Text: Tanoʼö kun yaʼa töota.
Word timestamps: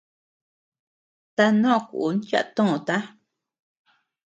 Tanoʼö 1.35 1.79
kun 1.89 2.15
yaʼa 2.29 2.41
töota. 2.55 2.95